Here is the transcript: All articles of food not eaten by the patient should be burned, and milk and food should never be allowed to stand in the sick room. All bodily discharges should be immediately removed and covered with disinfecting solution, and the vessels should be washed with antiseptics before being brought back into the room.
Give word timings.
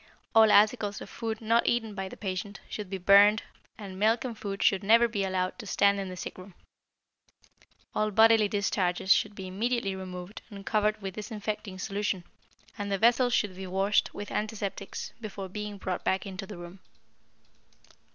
All 0.33 0.51
articles 0.51 0.99
of 0.99 1.11
food 1.11 1.41
not 1.41 1.67
eaten 1.67 1.93
by 1.93 2.09
the 2.09 2.17
patient 2.17 2.59
should 2.67 2.89
be 2.89 2.97
burned, 2.97 3.43
and 3.77 3.99
milk 3.99 4.25
and 4.25 4.35
food 4.35 4.63
should 4.63 4.83
never 4.83 5.07
be 5.07 5.23
allowed 5.23 5.59
to 5.59 5.67
stand 5.67 5.99
in 5.99 6.09
the 6.09 6.17
sick 6.17 6.39
room. 6.39 6.55
All 7.93 8.09
bodily 8.09 8.47
discharges 8.47 9.13
should 9.13 9.35
be 9.35 9.45
immediately 9.45 9.95
removed 9.95 10.41
and 10.49 10.65
covered 10.65 10.99
with 11.03 11.13
disinfecting 11.13 11.77
solution, 11.77 12.23
and 12.79 12.91
the 12.91 12.97
vessels 12.97 13.35
should 13.35 13.55
be 13.55 13.67
washed 13.67 14.11
with 14.11 14.31
antiseptics 14.31 15.13
before 15.21 15.47
being 15.47 15.77
brought 15.77 16.03
back 16.03 16.25
into 16.25 16.47
the 16.47 16.57
room. 16.57 16.79